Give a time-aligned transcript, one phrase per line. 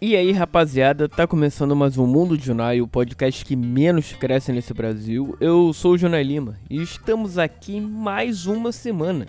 [0.00, 4.52] E aí, rapaziada, tá começando mais um Mundo de Junai, o podcast que menos cresce
[4.52, 5.36] nesse Brasil.
[5.40, 9.26] Eu sou o Junai Lima e estamos aqui mais uma semana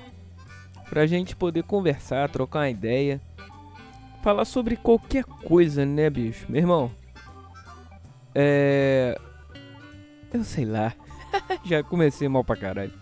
[0.87, 3.19] pra gente poder conversar, trocar uma ideia,
[4.21, 6.45] falar sobre qualquer coisa, né, bicho?
[6.47, 6.91] Meu irmão,
[8.35, 9.19] é.
[10.31, 10.93] Eu sei lá,
[11.65, 12.93] já comecei mal pra caralho.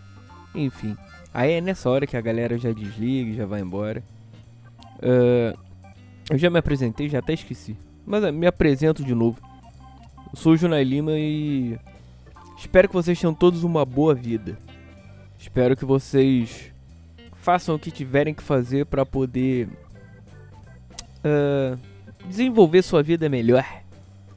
[0.56, 0.96] Enfim,
[1.34, 4.02] aí é nessa hora que a galera já desliga, já vai embora.
[5.00, 5.67] Uh,
[6.30, 7.78] eu já me apresentei, já até esqueci.
[8.06, 9.40] Mas uh, me apresento de novo.
[10.34, 11.78] Eu sou o Junai Lima e
[12.58, 14.58] espero que vocês tenham todos uma boa vida.
[15.40, 16.72] Espero que vocês
[17.36, 19.70] façam o que tiverem que fazer para poder
[21.24, 21.78] uh,
[22.28, 23.66] desenvolver sua vida melhor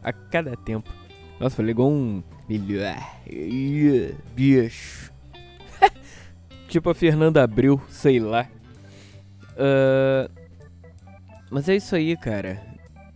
[0.02, 0.92] a cada tempo.
[1.40, 2.96] Nossa, falei igual um melhor
[4.34, 5.12] bicho.
[6.68, 8.46] tipo a Fernanda Abreu, sei lá.
[9.52, 10.39] Uh,
[11.50, 12.62] mas é isso aí, cara.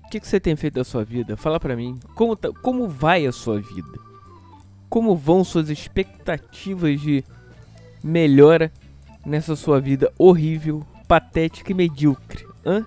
[0.05, 1.37] O que, que você tem feito da sua vida?
[1.37, 1.99] Fala pra mim.
[2.15, 3.99] Como, tá, como vai a sua vida?
[4.89, 7.25] Como vão suas expectativas de
[8.03, 8.73] melhora
[9.25, 12.47] nessa sua vida horrível, patética e medíocre?
[12.67, 12.85] Hã?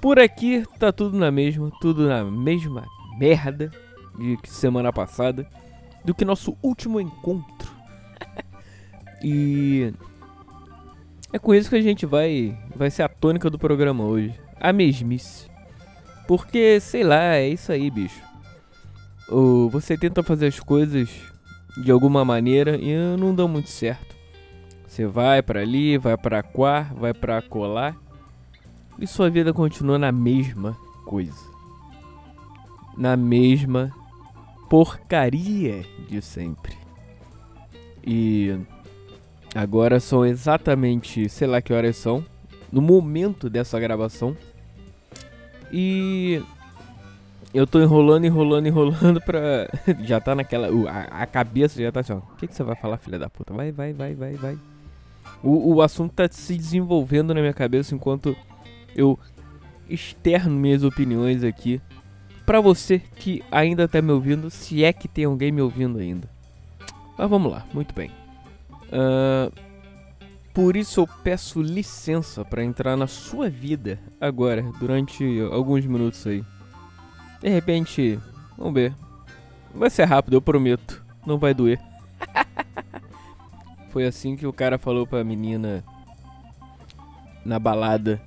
[0.00, 2.84] Por aqui tá tudo na mesma, tudo na mesma
[3.18, 3.70] merda
[4.18, 5.46] de semana passada
[6.04, 7.72] do que nosso último encontro.
[9.24, 9.92] e
[11.32, 14.34] é com isso que a gente vai vai ser a tônica do programa hoje.
[14.60, 15.48] A mesmice.
[16.26, 18.22] Porque, sei lá, é isso aí, bicho.
[19.28, 21.10] Ou você tenta fazer as coisas
[21.76, 24.14] de alguma maneira e não dão muito certo.
[24.86, 27.96] Você vai para ali, vai para cá, vai para colar
[28.98, 31.52] e sua vida continua na mesma coisa.
[32.96, 33.92] Na mesma
[34.68, 36.76] porcaria de sempre.
[38.06, 38.56] E
[39.54, 42.24] Agora são exatamente, sei lá que horas são,
[42.74, 44.36] no momento dessa gravação.
[45.72, 46.42] E
[47.52, 49.68] eu tô enrolando, enrolando, enrolando pra.
[50.02, 50.68] já tá naquela.
[50.90, 52.16] A, a cabeça já tá assim, ó.
[52.16, 53.54] O que, que você vai falar, filha da puta?
[53.54, 54.58] Vai, vai, vai, vai, vai.
[55.42, 58.36] O, o assunto tá se desenvolvendo na minha cabeça enquanto
[58.96, 59.18] eu
[59.88, 61.80] externo minhas opiniões aqui.
[62.44, 66.28] Pra você que ainda tá me ouvindo, se é que tem alguém me ouvindo ainda.
[67.16, 68.10] Mas vamos lá, muito bem.
[68.88, 69.52] Uh,
[70.54, 76.44] por isso eu peço licença para entrar na sua vida agora, durante alguns minutos aí.
[77.42, 78.20] De repente,
[78.56, 78.94] vamos ver.
[79.74, 81.04] Vai ser rápido, eu prometo.
[81.26, 81.80] Não vai doer.
[83.90, 85.82] Foi assim que o cara falou pra menina
[87.44, 88.22] na balada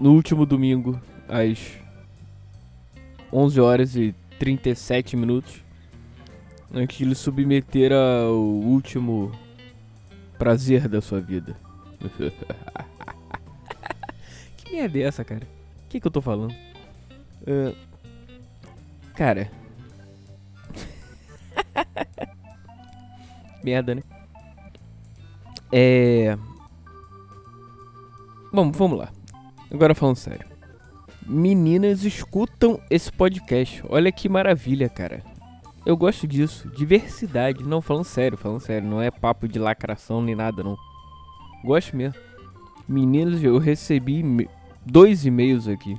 [0.00, 0.98] no último domingo,
[1.28, 1.78] às
[3.30, 5.62] 11 horas e 37 minutos
[6.72, 9.32] antes de lhe submeter ao último
[10.38, 11.56] prazer da sua vida.
[14.56, 15.46] que merda é essa, cara?
[15.84, 16.54] O que, que eu tô falando?
[17.42, 17.74] Uh,
[19.14, 19.50] cara.
[23.64, 24.02] merda, né?
[25.72, 26.36] É.
[28.52, 29.12] Bom, vamos lá.
[29.70, 30.46] Agora falando sério.
[31.26, 33.82] Meninas escutam esse podcast.
[33.88, 35.22] Olha que maravilha, cara.
[35.88, 37.64] Eu gosto disso, diversidade.
[37.64, 38.86] Não, falando sério, falando sério.
[38.86, 40.76] Não é papo de lacração nem nada, não.
[41.64, 42.20] Gosto mesmo.
[42.86, 44.46] Meninos, eu recebi
[44.84, 45.96] dois e-mails aqui.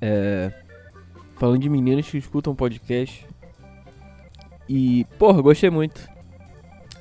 [0.00, 0.52] É,
[1.32, 3.26] falando de meninas que escutam podcast.
[4.68, 6.08] E, porra, gostei muito.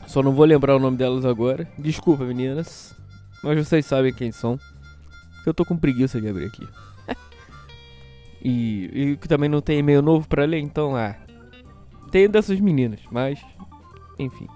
[0.07, 1.69] Só não vou lembrar o nome delas agora.
[1.77, 2.95] Desculpa, meninas.
[3.43, 4.59] Mas vocês sabem quem são.
[5.45, 6.67] Eu tô com preguiça de abrir aqui.
[8.43, 11.15] e, e que também não tem e-mail novo pra ler, então, ah,
[12.11, 13.39] tem dessas meninas, mas
[14.19, 14.47] enfim.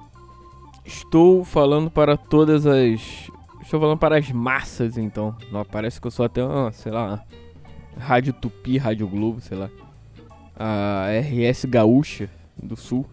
[0.86, 3.02] Estou falando para todas as.
[3.62, 5.36] Estou falando para as massas, então.
[5.52, 7.26] Não parece que eu sou até uma, sei lá,
[7.98, 9.70] Rádio Tupi, Rádio Globo, sei lá.
[10.56, 12.30] A RS Gaúcha
[12.62, 13.06] do Sul,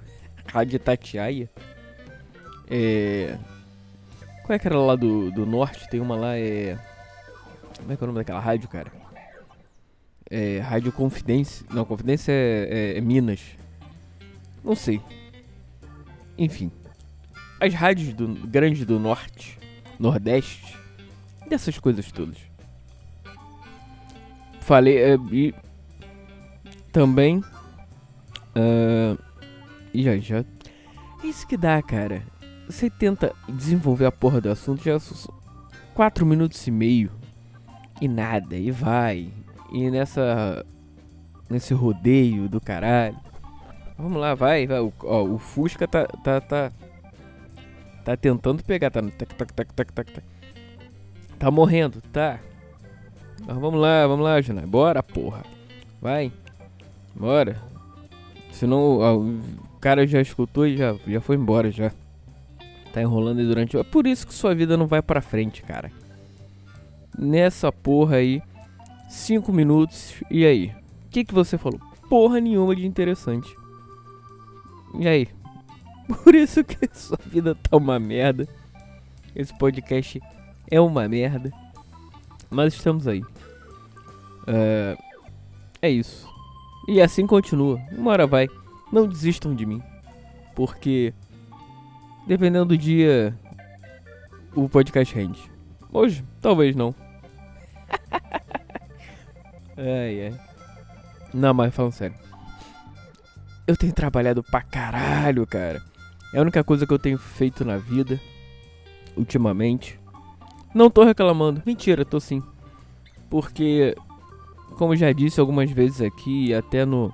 [0.47, 1.49] Rádio Tatiaia.
[2.69, 3.39] É.
[4.45, 5.89] Qual é que era lá do, do norte?
[5.89, 6.79] Tem uma lá, é.
[7.79, 8.93] Como é que é o nome daquela rádio, cara?
[10.29, 10.59] É.
[10.59, 11.65] Rádio Confidência.
[11.71, 13.62] Não, Confidência é, é, é Minas.
[14.65, 15.01] Não sei.
[16.39, 16.71] Enfim.
[17.61, 19.59] As rádios do grandes do norte,
[19.99, 20.77] nordeste,
[21.49, 22.39] dessas coisas todas.
[24.61, 25.55] Falei é, e
[26.93, 29.19] também uh,
[29.93, 30.45] e já já é
[31.27, 32.23] isso que dá, cara.
[32.69, 34.99] Você tenta desenvolver a porra do assunto já
[35.95, 37.11] quatro minutos e meio
[38.01, 39.31] e nada e vai
[39.71, 40.65] e nessa
[41.51, 43.17] nesse rodeio do caralho
[43.99, 44.81] Vamos lá, vai, vai.
[44.81, 46.73] O, ó, o Fusca tá, tá, tá,
[48.05, 50.23] tá tentando pegar, tá, tac, tac, tac, tac, tac,
[51.39, 52.39] tá morrendo, tá.
[53.47, 54.67] Mas vamos lá, vamos lá, Junai.
[54.67, 55.43] Bora, porra.
[56.01, 56.33] Vai.
[57.15, 57.61] Bora.
[58.51, 61.91] Senão o cara já escutou e já, já foi embora já.
[62.93, 63.77] Tá enrolando aí durante.
[63.77, 65.91] É por isso que sua vida não vai pra frente, cara.
[67.19, 68.43] Nessa porra aí.
[69.09, 70.15] Cinco minutos.
[70.31, 70.73] E aí?
[71.07, 71.81] O que, que você falou?
[72.09, 73.55] Porra nenhuma de interessante.
[74.99, 75.29] E aí?
[76.23, 78.47] Por isso que sua vida tá uma merda.
[79.35, 80.21] Esse podcast
[80.71, 81.53] é uma merda.
[82.51, 83.23] Mas estamos aí.
[84.47, 84.97] É,
[85.81, 86.29] é isso.
[86.87, 87.81] E assim continua.
[87.93, 88.49] Uma hora vai.
[88.93, 89.83] Não desistam de mim.
[90.55, 91.15] Porque,
[92.27, 93.35] dependendo do dia,
[94.55, 95.51] o podcast rende.
[95.91, 96.95] Hoje, talvez não.
[99.77, 100.41] ai, ai.
[101.33, 102.22] Não, mas falando sério.
[103.67, 105.83] Eu tenho trabalhado pra caralho, cara.
[106.35, 108.21] É a única coisa que eu tenho feito na vida.
[109.17, 110.01] Ultimamente.
[110.75, 111.63] Não tô reclamando.
[111.65, 112.43] Mentira, tô sim.
[113.31, 113.95] Porque,
[114.77, 117.13] como já disse algumas vezes aqui, até no.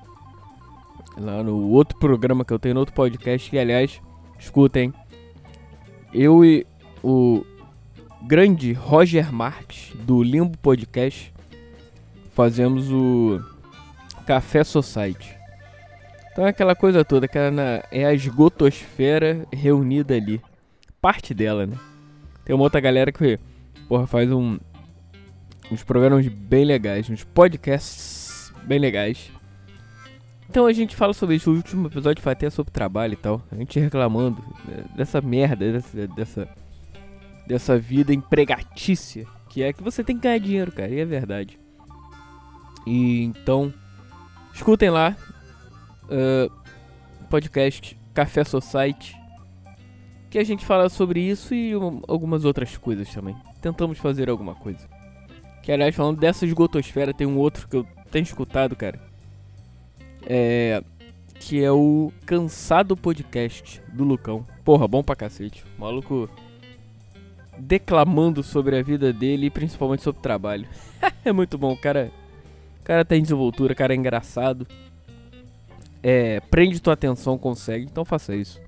[1.16, 4.00] Lá no outro programa que eu tenho, no outro podcast, que aliás,
[4.38, 4.94] escutem.
[6.14, 6.64] Eu e
[7.02, 7.44] o
[8.22, 11.32] grande Roger Marques, do Limbo Podcast,
[12.32, 13.40] fazemos o
[14.24, 15.37] Café Society.
[16.38, 20.40] Então é aquela coisa toda, cara, na, é a esgotosfera reunida ali.
[21.00, 21.76] Parte dela, né?
[22.44, 23.40] Tem uma outra galera que,
[23.88, 24.56] porra, faz um,
[25.68, 29.32] uns programas bem legais, uns podcasts bem legais.
[30.48, 31.50] Então a gente fala sobre isso.
[31.50, 33.42] O último episódio foi até sobre trabalho e tal.
[33.50, 34.40] A gente reclamando
[34.94, 36.48] dessa merda, dessa, dessa,
[37.48, 39.26] dessa vida empregatícia.
[39.48, 40.88] Que é que você tem que ganhar dinheiro, cara.
[40.88, 41.58] E é verdade.
[42.86, 43.74] E então,
[44.54, 45.16] escutem lá
[46.08, 46.52] uh,
[47.28, 49.16] podcast Café Society,
[50.30, 53.36] que a gente fala sobre isso e um, algumas outras coisas também.
[53.60, 54.88] Tentamos fazer alguma coisa.
[55.62, 59.00] Que aliás, falando dessa esgotosfera, tem um outro que eu tenho escutado, cara.
[60.26, 60.82] É.
[61.40, 64.44] Que é o Cansado Podcast do Lucão.
[64.64, 65.64] Porra, bom pra cacete.
[65.76, 66.28] O maluco
[67.56, 70.66] declamando sobre a vida dele e principalmente sobre o trabalho.
[71.24, 72.10] é muito bom, cara.
[72.80, 74.66] O cara tem desenvoltura, cara é engraçado
[76.02, 78.60] é, prende tua atenção, consegue, então faça isso.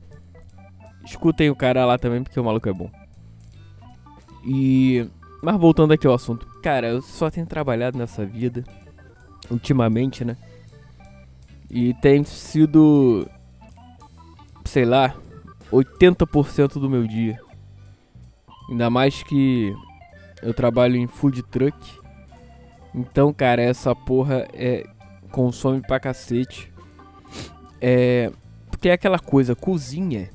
[1.05, 2.91] Escutem o cara lá também, porque o maluco é bom.
[4.44, 5.06] E.
[5.43, 6.47] Mas voltando aqui ao assunto.
[6.62, 8.65] Cara, eu só tenho trabalhado nessa vida.
[9.50, 10.37] Ultimamente, né?
[11.71, 13.29] E tem sido.
[14.65, 15.15] Sei lá.
[15.73, 17.41] 80% do meu dia.
[18.69, 19.75] Ainda mais que.
[20.43, 21.76] Eu trabalho em food truck.
[22.94, 24.87] Então, cara, essa porra é.
[25.31, 26.69] Consome pra cacete.
[27.81, 28.31] É.
[28.71, 30.31] Porque é aquela coisa, cozinha.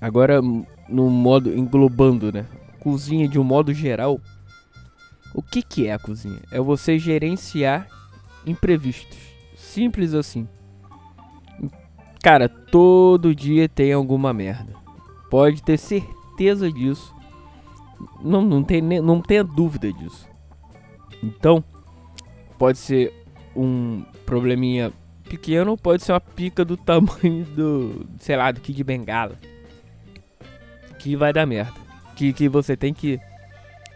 [0.00, 0.40] Agora,
[0.88, 1.52] no modo.
[1.56, 2.46] englobando, né?
[2.80, 4.20] Cozinha de um modo geral.
[5.34, 6.40] O que, que é a cozinha?
[6.50, 7.88] É você gerenciar
[8.46, 9.18] imprevistos.
[9.56, 10.46] Simples assim.
[12.22, 14.74] Cara, todo dia tem alguma merda.
[15.30, 17.14] Pode ter certeza disso.
[18.22, 20.28] Não, não, tem, não tenha dúvida disso.
[21.22, 21.64] Então,
[22.58, 23.12] pode ser
[23.56, 24.92] um probleminha
[25.32, 29.38] pequeno pode ser uma pica do tamanho do, sei lá, do Kid Bengala.
[30.98, 31.72] Que vai dar merda.
[32.14, 33.18] Que, que você tem que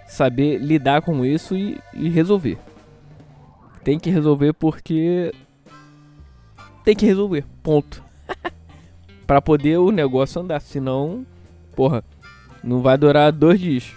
[0.08, 2.58] saber lidar com isso e, e resolver.
[3.84, 5.30] Tem que resolver porque.
[6.82, 7.44] Tem que resolver.
[7.62, 8.02] Ponto.
[9.26, 10.60] pra poder o negócio andar.
[10.60, 11.26] Senão,
[11.76, 12.02] porra,
[12.64, 13.92] não vai durar dois dias.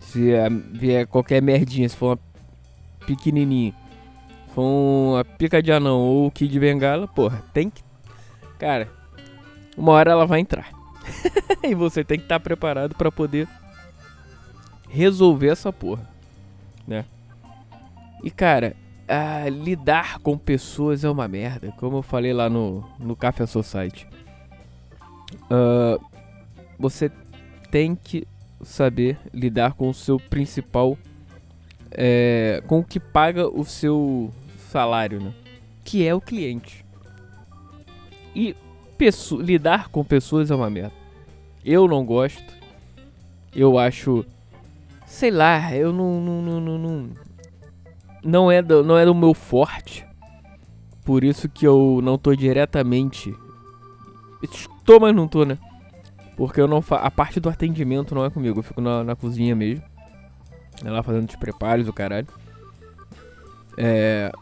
[0.00, 0.30] Se
[0.72, 3.74] vier qualquer merdinha, se for uma pequenininha
[4.54, 7.82] for a pica de anão ou o Kid Bengala, porra, tem que.
[8.58, 8.88] Cara,
[9.76, 10.70] uma hora ela vai entrar.
[11.62, 13.48] e você tem que estar tá preparado para poder
[14.88, 16.08] resolver essa porra,
[16.86, 17.04] né?
[18.22, 18.76] E cara,
[19.50, 24.06] lidar com pessoas é uma merda, como eu falei lá no, no Café Society.
[25.50, 26.02] Uh,
[26.78, 27.10] você
[27.70, 28.26] tem que
[28.62, 30.96] saber lidar com o seu principal.
[31.96, 34.32] É, com o que paga o seu
[34.74, 35.32] salário, né?
[35.84, 36.84] Que é o cliente.
[38.34, 38.56] E
[39.40, 40.92] lidar com pessoas é uma merda.
[41.64, 42.52] Eu não gosto.
[43.54, 44.24] Eu acho.
[45.06, 46.20] Sei lá, eu não.
[46.20, 47.10] Não, não, não,
[48.24, 50.04] não, é, do, não é do meu forte.
[51.04, 53.32] Por isso que eu não tô diretamente.
[54.42, 55.56] Estou, mas não tô, né?
[56.36, 58.58] Porque eu não fa a parte do atendimento não é comigo.
[58.58, 59.84] Eu fico na, na cozinha mesmo.
[60.82, 62.26] Lá fazendo os preparos, o caralho.
[63.78, 64.32] É,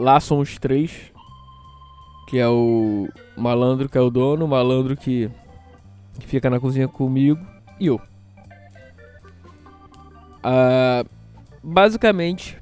[0.00, 1.12] Lá são os três.
[2.26, 5.28] Que é o malandro que é o dono, o malandro que,
[6.18, 7.44] que fica na cozinha comigo
[7.78, 8.00] e eu.
[10.42, 11.04] Ah,
[11.62, 12.56] basicamente,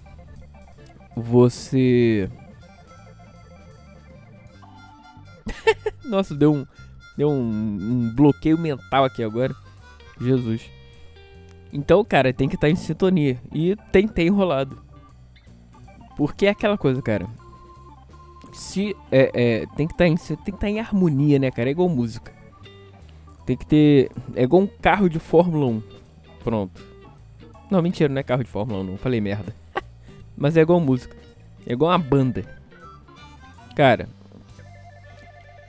[1.14, 2.28] você.
[6.04, 6.66] Nossa, deu um.
[7.16, 9.54] Deu um, um, bloqueio mental aqui agora.
[10.21, 10.68] Jesus.
[11.73, 13.38] Então, cara, tem que estar tá em sintonia.
[13.52, 14.88] E tem tem enrolado.
[16.19, 17.29] Porque é aquela coisa, cara.
[18.53, 18.97] Se.
[19.11, 21.69] É, é, tem que tá estar tá em harmonia, né, cara?
[21.69, 22.33] É igual música.
[23.47, 24.11] Tem que ter.
[24.35, 25.83] É igual um carro de Fórmula 1.
[26.43, 26.85] Pronto.
[27.71, 28.99] Não, mentira, não é carro de Fórmula 1, não.
[28.99, 29.55] Falei merda.
[30.37, 31.17] Mas é igual música.
[31.65, 32.45] É igual uma banda.
[33.77, 34.09] Cara.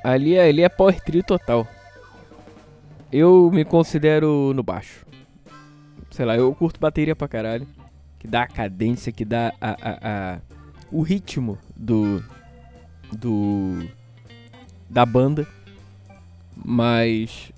[0.03, 1.68] Ali, ali é power trio total.
[3.12, 5.06] Eu me considero no baixo.
[6.10, 7.68] Sei lá, eu curto bateria pra caralho.
[8.19, 10.39] Que dá a cadência, que dá a, a, a
[10.91, 12.23] o ritmo do.
[13.11, 13.88] Do.
[14.89, 15.47] Da banda.
[16.55, 17.51] Mas.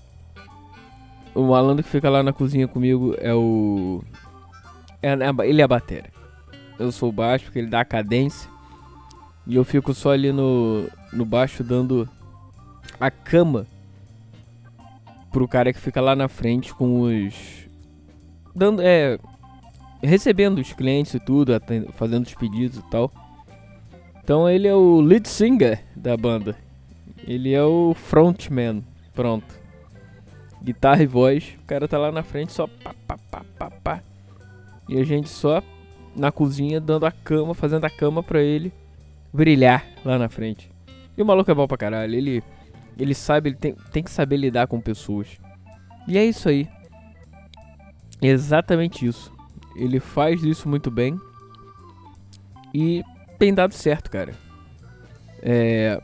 [1.34, 4.02] O malandro que fica lá na cozinha comigo é o.
[5.02, 5.14] É,
[5.44, 6.10] ele é a bateria.
[6.78, 8.50] Eu sou baixo porque ele dá a cadência.
[9.46, 12.08] E eu fico só ali no, no baixo dando
[13.00, 13.66] a cama
[15.32, 17.34] pro cara que fica lá na frente com os.
[18.54, 18.82] Dando.
[18.82, 19.18] É.
[20.02, 21.52] Recebendo os clientes e tudo,
[21.92, 23.10] fazendo os pedidos e tal.
[24.22, 26.56] Então ele é o lead singer da banda.
[27.26, 28.82] Ele é o frontman.
[29.14, 29.60] Pronto.
[30.62, 31.56] Guitarra e voz.
[31.62, 34.02] O cara tá lá na frente só pá, pá, pá, pá, pá.
[34.88, 35.62] E a gente só
[36.14, 38.72] na cozinha dando a cama, fazendo a cama pra ele
[39.32, 40.70] brilhar lá na frente.
[41.16, 42.14] E o maluco é bom pra caralho.
[42.14, 42.42] Ele,
[42.98, 45.38] ele sabe, ele tem, tem que saber lidar com pessoas.
[46.06, 46.68] E é isso aí.
[48.20, 49.32] exatamente isso.
[49.74, 51.18] Ele faz isso muito bem.
[52.74, 53.02] E
[53.38, 54.34] tem dado certo, cara.
[55.42, 56.00] É,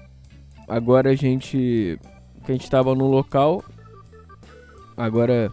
[0.66, 1.98] agora a gente.
[2.46, 3.64] A gente tava num local.
[4.96, 5.52] Agora.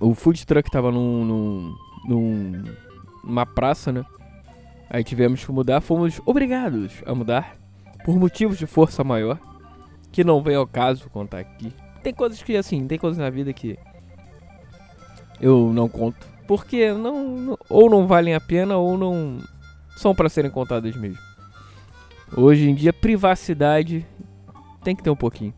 [0.00, 1.76] O food truck tava num, num,
[2.08, 2.64] num,
[3.22, 4.04] numa praça, né?
[4.90, 7.56] Aí tivemos que mudar, fomos obrigados a mudar
[8.04, 9.38] por motivos de força maior,
[10.10, 11.72] que não vem ao caso contar aqui.
[12.02, 13.78] Tem coisas que assim, tem coisas na vida que
[15.40, 19.38] eu não conto, porque não ou não valem a pena ou não
[19.96, 21.18] são para serem contadas mesmo.
[22.36, 24.06] Hoje em dia privacidade
[24.84, 25.54] tem que ter um pouquinho.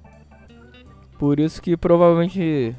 [1.18, 2.76] Por isso que provavelmente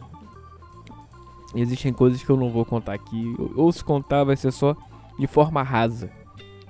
[1.54, 3.36] Existem coisas que eu não vou contar aqui.
[3.54, 4.78] Ou se contar, vai ser só
[5.20, 6.10] de forma rasa.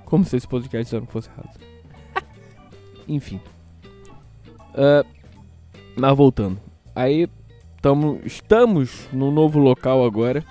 [0.04, 1.58] Como se esse podcast não fosse raso.
[3.06, 3.40] Enfim.
[4.74, 5.06] Uh,
[5.96, 6.60] mas voltando.
[6.92, 7.28] Aí
[7.80, 10.44] tamo, estamos no novo local agora.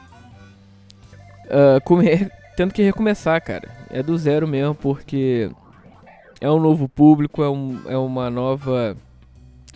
[1.45, 3.69] Uh, come, tendo que recomeçar, cara.
[3.89, 5.49] É do zero mesmo, porque
[6.41, 8.97] é um novo público, é, um, é uma nova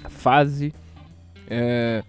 [0.09, 0.73] fase.
[1.49, 2.03] É,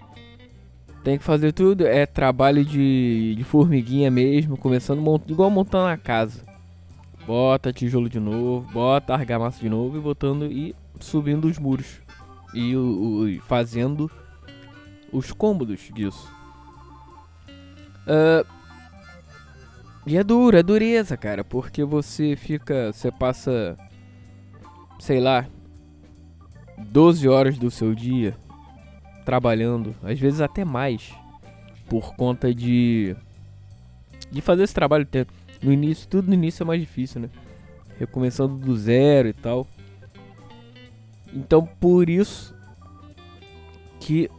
[1.03, 5.97] tem que fazer tudo, é trabalho de, de formiguinha mesmo, começando mont, igual montando a
[5.97, 6.45] casa.
[7.27, 12.01] Bota tijolo de novo, bota argamassa de novo e botando e subindo os muros.
[12.53, 14.11] E o, o fazendo
[15.13, 16.29] os cômodos disso.
[18.07, 18.60] Uh,
[20.07, 23.77] e é duro, é dureza, cara, porque você fica, você passa,
[24.99, 25.47] sei lá,
[26.79, 28.37] 12 horas do seu dia
[29.25, 31.13] trabalhando, às vezes até mais,
[31.89, 33.15] por conta de
[34.31, 35.07] de fazer esse trabalho
[35.61, 37.31] no início, tudo no início é mais difícil, né?
[37.99, 39.67] Recomeçando do zero e tal.
[41.35, 42.55] Então por isso
[43.99, 44.31] que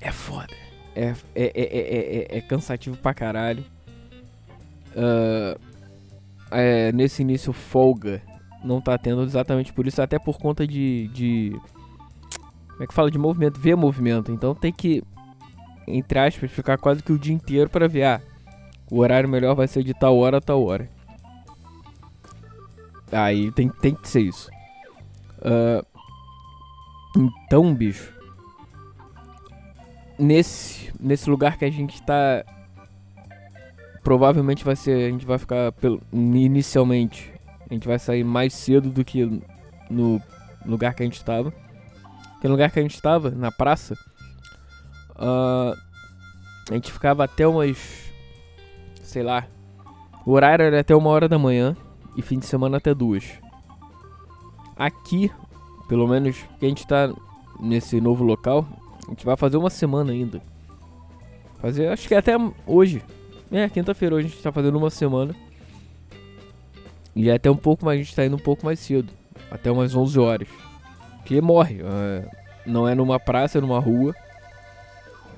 [0.00, 0.54] é foda.
[0.94, 3.64] É, é, é, é, é cansativo pra caralho.
[4.96, 5.60] Uh,
[6.50, 8.22] é, nesse início folga
[8.64, 11.52] não tá tendo exatamente por isso, até por conta de, de
[12.76, 13.58] como é que fala de movimento?
[13.58, 14.30] Ver movimento.
[14.30, 15.02] Então tem que,
[15.86, 18.04] entre aspas, ficar quase que o dia inteiro para ver.
[18.04, 18.20] Ah,
[18.90, 20.88] o horário melhor vai ser de tal hora a tal hora.
[23.10, 24.50] Aí tem, tem que ser isso.
[25.38, 25.86] Uh,
[27.16, 28.14] então, bicho.
[30.18, 32.44] Nesse, nesse lugar que a gente tá.
[34.06, 35.08] Provavelmente vai ser.
[35.08, 35.72] A gente vai ficar.
[35.72, 37.32] Pelo, inicialmente.
[37.68, 39.42] A gente vai sair mais cedo do que
[39.90, 40.22] no
[40.64, 41.52] lugar que a gente estava
[42.46, 43.94] aquele lugar que a gente estava, na praça,
[45.16, 45.76] uh,
[46.70, 48.06] a gente ficava até umas.
[49.02, 49.46] Sei lá.
[50.24, 51.76] O horário era até uma hora da manhã
[52.16, 53.24] e fim de semana até duas.
[54.76, 55.30] Aqui,
[55.88, 57.12] pelo menos que a gente tá
[57.60, 58.66] nesse novo local,
[59.06, 60.42] a gente vai fazer uma semana ainda.
[61.60, 62.34] Fazer, acho que até
[62.66, 63.02] hoje.
[63.50, 65.34] É, quinta-feira hoje a gente tá fazendo uma semana.
[67.14, 69.12] E até um pouco mais, a gente tá indo um pouco mais cedo.
[69.50, 70.48] Até umas 11 horas
[71.24, 71.80] que morre.
[71.82, 72.28] É,
[72.64, 74.14] não é numa praça, é numa rua.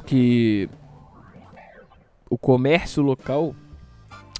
[0.06, 0.68] Que
[2.30, 3.54] o comércio local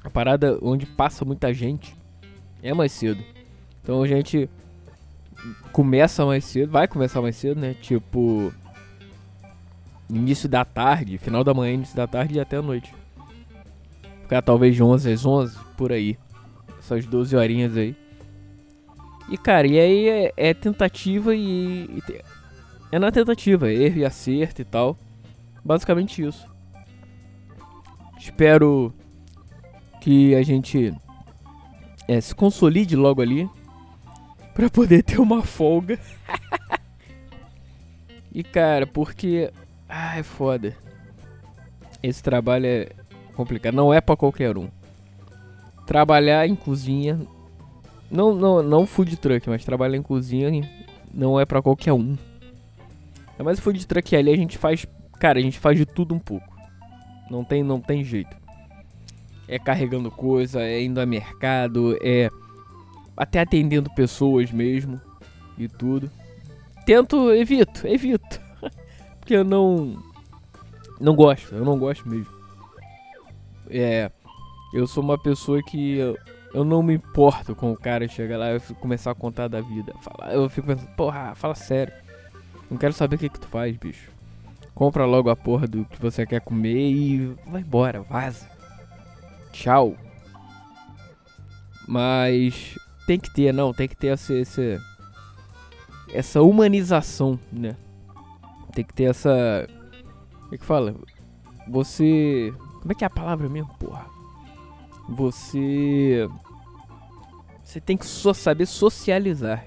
[0.03, 1.95] A parada onde passa muita gente
[2.63, 3.23] é mais cedo.
[3.81, 4.49] Então a gente
[5.71, 7.75] começa mais cedo, vai começar mais cedo, né?
[7.81, 8.53] Tipo,
[10.09, 12.93] início da tarde, final da manhã, início da tarde e até a noite.
[14.29, 16.15] Ficar talvez de 11 às 11, por aí.
[16.77, 17.95] Essas 12 horinhas aí.
[19.27, 22.21] E cara, e aí é, é tentativa e, e,
[22.91, 24.95] É na tentativa, erro e acerto e tal.
[25.65, 26.47] Basicamente isso.
[28.19, 28.93] Espero
[29.99, 30.93] que a gente
[32.07, 33.49] é, se consolide logo ali.
[34.53, 35.97] Pra poder ter uma folga.
[38.31, 39.51] e cara, porque
[39.89, 40.77] é foda.
[42.03, 42.98] Esse trabalho é
[43.39, 43.73] complicado.
[43.73, 44.67] Não é para qualquer um.
[45.85, 47.17] Trabalhar em cozinha.
[48.11, 50.49] Não, não, não food truck, mas trabalhar em cozinha
[51.13, 52.17] não é para qualquer um.
[53.37, 54.85] É mais food truck ali a gente faz.
[55.19, 56.53] Cara, a gente faz de tudo um pouco.
[57.31, 58.35] Não tem, não tem jeito.
[59.47, 62.29] É carregando coisa, é indo a mercado, é
[63.15, 64.99] até atendendo pessoas mesmo
[65.57, 66.11] e tudo.
[66.85, 68.41] Tento, evito, evito
[69.19, 69.97] porque eu não.
[70.99, 72.38] Não gosto, eu não gosto mesmo.
[73.69, 74.11] É.
[74.73, 75.97] Eu sou uma pessoa que.
[75.97, 76.17] Eu,
[76.53, 79.93] eu não me importo com o cara chegar lá e começar a contar da vida.
[80.01, 81.93] Falar, eu fico pensando, porra, fala sério.
[82.69, 84.11] Não quero saber o que, que tu faz, bicho.
[84.73, 88.47] Compra logo a porra do que você quer comer e vai embora, vaza.
[89.51, 89.95] Tchau.
[91.87, 94.79] Mas tem que ter, não, tem que ter essa, essa,
[96.13, 97.75] essa humanização, né?
[98.73, 99.67] Tem que ter essa.
[100.43, 100.95] Como é que fala?
[101.67, 102.53] Você.
[102.81, 104.05] Como é que é a palavra mesmo, porra?
[105.07, 106.27] Você.
[107.63, 109.65] Você tem que só saber socializar.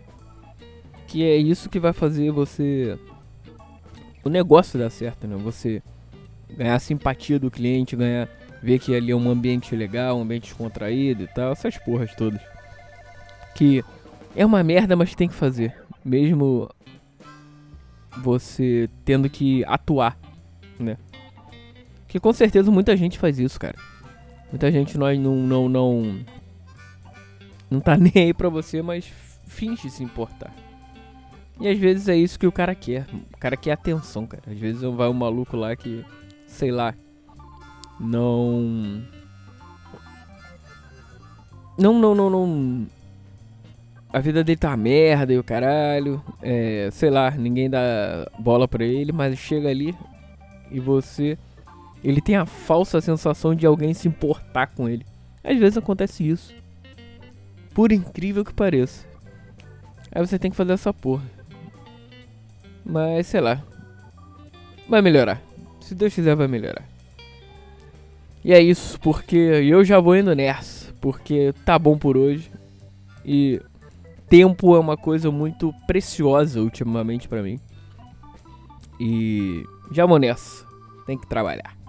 [1.07, 2.99] Que é isso que vai fazer você.
[4.25, 5.37] O negócio dar certo, né?
[5.37, 5.83] Você
[6.57, 8.29] ganhar a simpatia do cliente, ganhar.
[8.63, 11.53] Ver que ali é um ambiente legal, um ambiente descontraído e tal.
[11.53, 12.41] Essas porras todas.
[13.55, 13.85] Que
[14.35, 15.75] é uma merda, mas tem que fazer.
[16.05, 16.71] Mesmo
[18.19, 20.19] você tendo que atuar,
[20.79, 20.97] né?
[22.13, 23.75] Que com certeza muita gente faz isso, cara.
[24.51, 26.21] Muita gente nós não não não
[27.71, 29.11] não tá nem aí pra você, mas
[29.47, 30.55] finge se importar.
[31.59, 33.07] E às vezes é isso que o cara quer.
[33.33, 34.43] O cara quer atenção, cara.
[34.47, 36.05] Às vezes vai um maluco lá que,
[36.47, 36.95] sei lá,
[37.99, 39.01] não
[41.79, 42.87] não não não não
[44.13, 46.23] a vida dele tá uma merda e o caralho.
[46.43, 49.97] É, sei lá, ninguém dá bola pra ele, mas chega ali
[50.71, 51.39] e você.
[52.03, 55.07] Ele tem a falsa sensação de alguém se importar com ele.
[55.45, 56.55] Às vezes acontece isso.
[57.75, 59.07] Por incrível que pareça.
[60.11, 61.25] Aí você tem que fazer essa porra.
[62.85, 63.63] Mas sei lá.
[64.89, 65.41] Vai melhorar.
[65.81, 66.87] Se Deus quiser, vai melhorar.
[68.45, 70.93] E é isso, porque eu já vou indo nessa.
[71.01, 72.51] Porque tá bom por hoje.
[73.25, 73.61] E
[74.29, 77.61] tempo é uma coisa muito preciosa ultimamente para mim.
[79.01, 80.67] E já vou nessa.
[81.07, 81.82] Tem que trabalhar.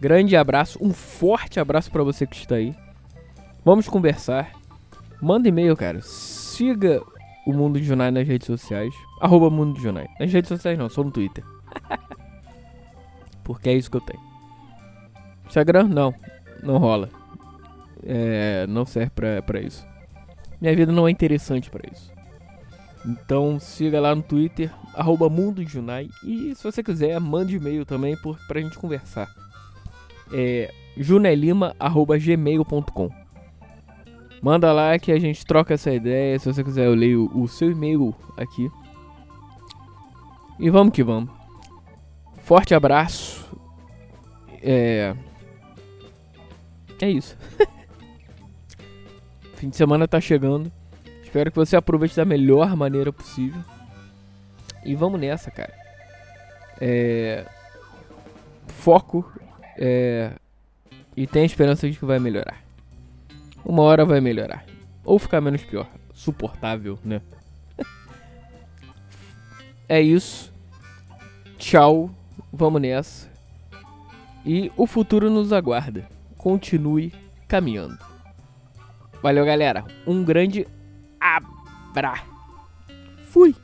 [0.00, 2.74] Grande abraço, um forte abraço para você que está aí.
[3.62, 4.52] Vamos conversar.
[5.20, 6.00] Manda e-mail, cara.
[6.00, 7.02] Siga
[7.46, 8.94] o Mundo de Junai nas redes sociais.
[9.20, 10.06] Arroba Mundo de Junai.
[10.18, 11.44] Nas redes sociais não, só no Twitter.
[13.44, 14.22] Porque é isso que eu tenho.
[15.46, 16.14] Instagram, não.
[16.62, 17.10] Não rola.
[18.02, 19.86] É, não serve pra, pra isso.
[20.58, 22.10] Minha vida não é interessante para isso.
[23.04, 26.08] Então siga lá no Twitter, arroba Mundo Junai.
[26.24, 29.28] E se você quiser, mande e-mail também por, pra gente conversar.
[30.32, 33.10] É junelima.gmail.com
[34.42, 36.38] Manda lá que a gente troca essa ideia.
[36.38, 38.70] Se você quiser, eu leio o seu e-mail aqui.
[40.58, 41.30] E vamos que vamos.
[42.42, 43.46] Forte abraço.
[44.62, 45.14] É.
[47.00, 47.36] É isso.
[49.56, 50.72] Fim de semana tá chegando.
[51.22, 53.60] Espero que você aproveite da melhor maneira possível.
[54.84, 55.72] E vamos nessa, cara.
[56.80, 57.44] É...
[58.66, 59.30] Foco.
[59.76, 60.32] É...
[61.16, 62.62] E tem esperança de que vai melhorar.
[63.64, 64.64] Uma hora vai melhorar.
[65.04, 65.86] Ou ficar menos pior.
[66.14, 67.20] Suportável, né?
[69.88, 70.52] é isso.
[71.58, 72.10] Tchau.
[72.52, 73.28] Vamos nessa.
[74.44, 76.08] E o futuro nos aguarda.
[76.36, 77.12] Continue
[77.46, 77.98] caminhando.
[79.22, 79.84] Valeu, galera.
[80.06, 80.66] Um grande
[81.20, 82.24] abraço.
[83.28, 83.54] Fui.